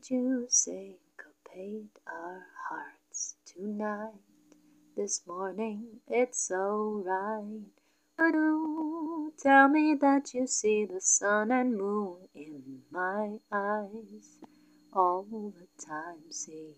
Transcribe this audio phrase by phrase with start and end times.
[0.00, 4.14] did you syncopate our hearts tonight?
[4.96, 8.32] This morning it's so right.
[8.32, 14.38] Do tell me that you see the sun and moon in my eyes
[14.92, 16.30] all the time.
[16.30, 16.74] See,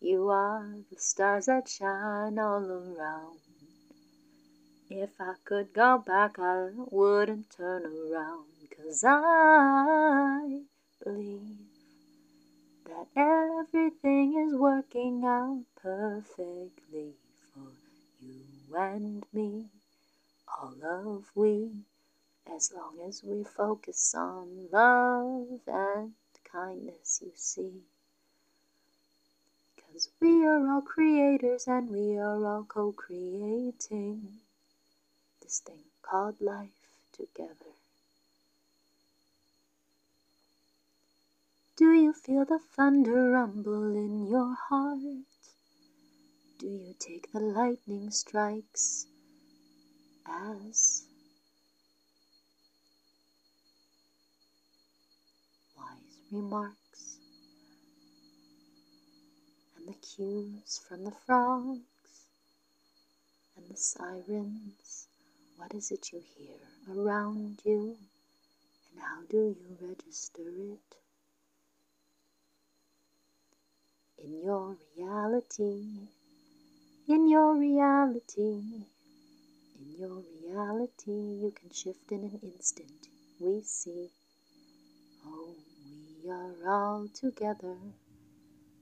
[0.00, 3.38] you are the stars that shine all around.
[4.90, 10.62] If I could go back, I wouldn't turn around, 'cause I
[11.02, 11.73] believe
[12.86, 17.12] that everything is working out perfectly
[17.54, 17.70] for
[18.20, 19.66] you and me.
[20.60, 21.70] All of we,
[22.54, 26.12] as long as we focus on love and
[26.44, 27.82] kindness, you see.
[29.92, 34.40] Cause we are all creators and we are all co creating
[35.42, 36.70] this thing called life
[37.12, 37.74] together.
[41.76, 45.00] Do you feel the thunder rumble in your heart?
[46.58, 49.06] Do you take the lightning strikes
[50.24, 51.02] as
[55.76, 57.18] wise remarks?
[59.76, 62.28] And the cues from the frogs
[63.56, 65.08] and the sirens
[65.56, 67.96] what is it you hear around you?
[68.92, 71.03] And how do you register it?
[74.24, 76.08] In your reality,
[77.06, 78.86] in your reality,
[79.78, 83.08] in your reality, you can shift in an instant.
[83.38, 84.08] We see,
[85.26, 85.54] oh,
[86.24, 87.76] we are all together,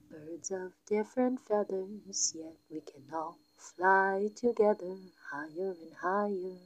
[0.09, 4.97] birds of different feathers, yet we can all fly together
[5.33, 6.59] higher and higher.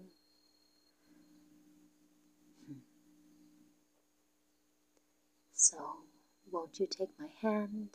[2.66, 2.80] Hmm.
[5.54, 5.78] So,
[6.52, 7.88] won't you take my hand?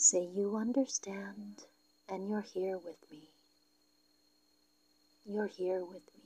[0.00, 1.64] Say you understand
[2.08, 3.30] and you're here with me.
[5.26, 6.22] You're here with me.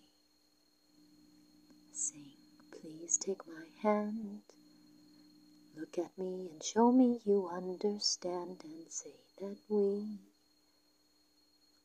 [1.91, 2.33] Sing,
[2.71, 4.43] please take my hand.
[5.75, 10.19] Look at me and show me you understand and say that we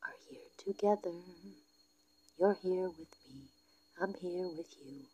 [0.02, 1.16] are here together.
[2.38, 3.48] You're here with me,
[3.98, 5.06] I'm here with you.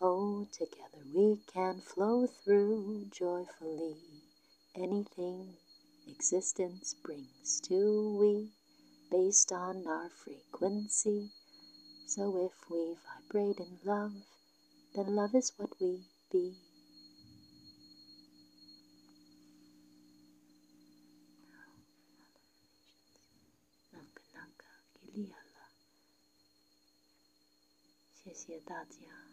[0.00, 3.96] Oh, together we can flow through joyfully.
[4.76, 5.56] Anything
[6.07, 8.49] existence brings to we,
[9.11, 11.31] based on our frequency.
[12.07, 14.13] So if we vibrate in love,
[14.95, 16.55] then love is what we be.
[23.93, 24.21] Nanka
[25.13, 25.69] 裂了。
[28.23, 29.32] 谢谢大家。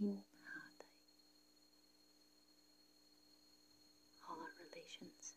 [0.00, 0.22] In Inhale.
[4.28, 5.34] All our relations.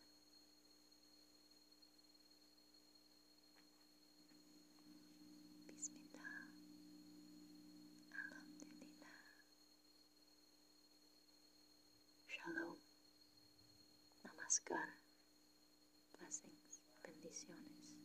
[5.66, 6.46] Bismillah.
[8.14, 9.18] Alhamdulillah.
[12.30, 12.78] Shalom.
[14.26, 14.90] Namaskar.
[16.20, 16.82] Blessings.
[17.04, 18.01] Bendiciones.